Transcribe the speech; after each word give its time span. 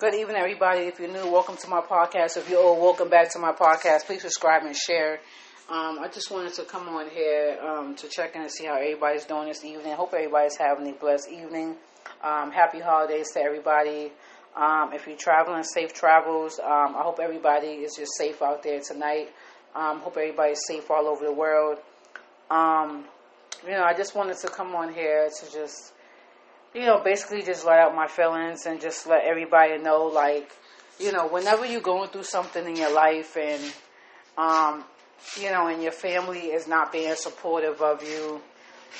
Good 0.00 0.14
evening, 0.14 0.38
everybody. 0.38 0.84
If 0.84 0.98
you're 0.98 1.12
new, 1.12 1.30
welcome 1.30 1.58
to 1.58 1.68
my 1.68 1.82
podcast. 1.82 2.38
If 2.38 2.48
you're 2.48 2.58
old, 2.58 2.80
welcome 2.80 3.10
back 3.10 3.30
to 3.32 3.38
my 3.38 3.52
podcast. 3.52 4.06
Please 4.06 4.22
subscribe 4.22 4.62
and 4.62 4.74
share. 4.74 5.20
Um, 5.68 5.98
I 6.00 6.08
just 6.10 6.30
wanted 6.30 6.54
to 6.54 6.62
come 6.62 6.88
on 6.88 7.10
here 7.10 7.58
um, 7.62 7.94
to 7.96 8.08
check 8.08 8.34
in 8.34 8.40
and 8.40 8.50
see 8.50 8.64
how 8.64 8.76
everybody's 8.76 9.26
doing 9.26 9.48
this 9.48 9.62
evening. 9.62 9.92
Hope 9.92 10.14
everybody's 10.14 10.56
having 10.56 10.88
a 10.88 10.94
blessed 10.94 11.28
evening. 11.28 11.76
Um, 12.24 12.50
happy 12.50 12.80
holidays 12.80 13.30
to 13.34 13.42
everybody. 13.42 14.10
Um, 14.56 14.94
if 14.94 15.06
you're 15.06 15.18
traveling, 15.18 15.64
safe 15.64 15.92
travels. 15.92 16.58
Um, 16.58 16.96
I 16.96 17.02
hope 17.02 17.20
everybody 17.22 17.66
is 17.66 17.94
just 17.94 18.12
safe 18.16 18.40
out 18.40 18.62
there 18.62 18.80
tonight. 18.80 19.28
Um, 19.74 20.00
hope 20.00 20.16
everybody's 20.16 20.62
safe 20.66 20.90
all 20.90 21.08
over 21.08 21.26
the 21.26 21.34
world. 21.34 21.76
You 22.50 23.72
know, 23.72 23.84
I 23.84 23.92
just 23.94 24.14
wanted 24.14 24.38
to 24.38 24.48
come 24.48 24.74
on 24.74 24.94
here 24.94 25.28
to 25.28 25.52
just 25.52 25.92
you 26.74 26.82
know, 26.82 27.00
basically 27.02 27.42
just 27.42 27.64
let 27.64 27.78
out 27.78 27.94
my 27.94 28.06
feelings 28.06 28.66
and 28.66 28.80
just 28.80 29.06
let 29.06 29.24
everybody 29.24 29.78
know, 29.78 30.04
like, 30.04 30.50
you 30.98 31.12
know, 31.12 31.26
whenever 31.26 31.64
you're 31.66 31.80
going 31.80 32.08
through 32.10 32.22
something 32.24 32.64
in 32.66 32.76
your 32.76 32.94
life 32.94 33.36
and, 33.36 33.62
um, 34.38 34.84
you 35.40 35.50
know, 35.50 35.66
and 35.66 35.82
your 35.82 35.92
family 35.92 36.46
is 36.46 36.68
not 36.68 36.92
being 36.92 37.14
supportive 37.16 37.80
of 37.82 38.02
you, 38.02 38.40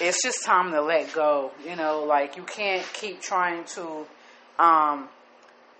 it's 0.00 0.22
just 0.22 0.44
time 0.44 0.72
to 0.72 0.82
let 0.82 1.12
go. 1.12 1.52
You 1.66 1.76
know, 1.76 2.04
like 2.04 2.36
you 2.36 2.42
can't 2.42 2.86
keep 2.92 3.20
trying 3.20 3.64
to 3.76 4.06
um, 4.58 5.08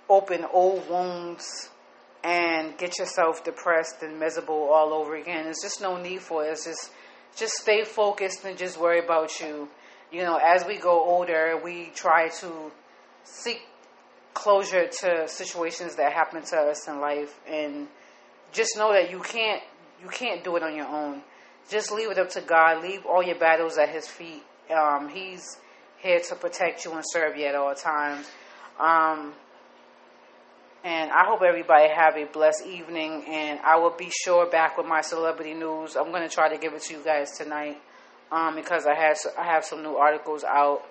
open 0.08 0.44
old 0.52 0.88
wounds 0.88 1.70
and 2.22 2.76
get 2.76 2.98
yourself 2.98 3.44
depressed 3.44 4.02
and 4.02 4.18
miserable 4.18 4.68
all 4.72 4.92
over 4.92 5.16
again. 5.16 5.44
There's 5.44 5.60
just 5.62 5.80
no 5.80 6.00
need 6.00 6.20
for 6.20 6.44
it. 6.44 6.50
It's 6.50 6.64
just 6.64 6.90
just 7.36 7.54
stay 7.54 7.84
focused 7.84 8.44
and 8.44 8.58
just 8.58 8.78
worry 8.78 8.98
about 8.98 9.40
you 9.40 9.68
you 10.12 10.22
know, 10.22 10.36
as 10.36 10.64
we 10.66 10.78
go 10.78 11.04
older, 11.04 11.60
we 11.62 11.90
try 11.94 12.28
to 12.40 12.72
seek 13.24 13.62
closure 14.34 14.88
to 14.88 15.28
situations 15.28 15.96
that 15.96 16.12
happen 16.12 16.42
to 16.42 16.56
us 16.56 16.88
in 16.88 17.00
life, 17.00 17.38
and 17.48 17.86
just 18.52 18.76
know 18.76 18.92
that 18.92 19.10
you 19.10 19.20
can't 19.20 19.62
you 20.02 20.08
can't 20.08 20.42
do 20.42 20.56
it 20.56 20.62
on 20.62 20.74
your 20.74 20.86
own. 20.86 21.22
Just 21.68 21.92
leave 21.92 22.10
it 22.10 22.18
up 22.18 22.30
to 22.30 22.40
God. 22.40 22.82
Leave 22.82 23.06
all 23.06 23.22
your 23.22 23.38
battles 23.38 23.78
at 23.78 23.90
His 23.90 24.08
feet. 24.08 24.42
Um, 24.70 25.08
he's 25.08 25.58
here 25.98 26.20
to 26.20 26.34
protect 26.34 26.84
you 26.84 26.92
and 26.92 27.04
serve 27.04 27.36
you 27.36 27.46
at 27.46 27.54
all 27.54 27.74
times. 27.74 28.28
Um, 28.78 29.34
and 30.82 31.10
I 31.10 31.24
hope 31.26 31.42
everybody 31.42 31.88
have 31.88 32.16
a 32.16 32.24
blessed 32.24 32.66
evening. 32.66 33.24
And 33.28 33.60
I 33.60 33.76
will 33.76 33.94
be 33.96 34.10
sure 34.24 34.46
back 34.46 34.78
with 34.78 34.86
my 34.86 35.02
celebrity 35.02 35.54
news. 35.54 35.96
I'm 35.96 36.10
going 36.10 36.26
to 36.26 36.34
try 36.34 36.48
to 36.48 36.58
give 36.58 36.72
it 36.72 36.82
to 36.82 36.94
you 36.94 37.04
guys 37.04 37.36
tonight 37.36 37.80
um, 38.32 38.54
because 38.54 38.86
I 38.86 38.94
had 38.94 39.16
I 39.38 39.44
have 39.44 39.64
some 39.64 39.82
new 39.82 39.96
articles 39.96 40.44
out. 40.44 40.82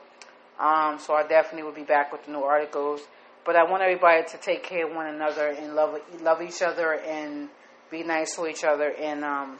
Um, 0.60 1.00
so 1.00 1.14
I 1.14 1.26
definitely 1.26 1.64
will 1.64 1.76
be 1.76 1.84
back 1.84 2.12
with 2.12 2.26
the 2.26 2.32
new 2.32 2.44
articles. 2.44 3.02
But 3.46 3.56
I 3.56 3.64
want 3.64 3.82
everybody 3.82 4.24
to 4.28 4.38
take 4.38 4.64
care 4.64 4.88
of 4.88 4.96
one 4.96 5.08
another 5.08 5.48
and 5.48 5.74
love 5.76 6.00
love 6.22 6.42
each 6.42 6.62
other 6.62 6.94
and 6.94 7.50
be 7.90 8.04
nice 8.04 8.36
to 8.36 8.48
each 8.48 8.64
other 8.64 8.94
and 9.00 9.24
um, 9.24 9.60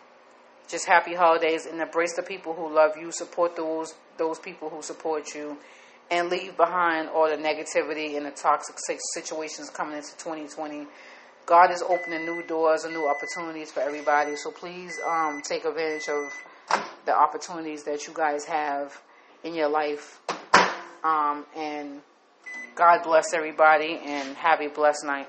just 0.68 0.86
happy 0.86 1.16
holidays 1.16 1.66
and 1.66 1.82
embrace 1.82 2.16
the 2.16 2.22
people 2.22 2.54
who 2.54 2.74
love 2.74 2.92
you, 2.98 3.12
support 3.12 3.56
those 3.56 3.96
those 4.18 4.40
people 4.40 4.70
who 4.70 4.82
support 4.82 5.34
you, 5.34 5.58
and 6.12 6.30
leave 6.30 6.58
behind 6.58 7.10
all 7.10 7.30
the 7.30 7.38
negativity 7.38 8.18
and 8.18 8.26
the 8.26 8.32
toxic 8.32 8.76
situations 9.14 9.70
coming 9.70 9.96
into 9.98 10.12
2020. 10.18 10.86
God 11.46 11.72
is 11.72 11.82
opening 11.82 12.26
new 12.26 12.44
doors 12.46 12.84
and 12.84 12.94
new 12.94 13.10
opportunities 13.10 13.72
for 13.72 13.80
everybody. 13.80 14.36
So 14.36 14.52
please 14.52 15.00
um, 15.08 15.42
take 15.42 15.66
advantage 15.66 16.08
of 16.10 16.32
the 17.06 17.16
opportunities 17.16 17.84
that 17.84 18.08
you 18.08 18.14
guys 18.14 18.46
have 18.46 19.02
in 19.44 19.54
your 19.54 19.70
life. 19.70 20.20
Um, 21.04 21.46
and 21.56 22.02
God 22.76 23.04
bless 23.04 23.34
everybody 23.34 24.00
and 24.04 24.36
have 24.38 24.62
a 24.62 24.68
blessed 24.68 25.06
night. 25.06 25.28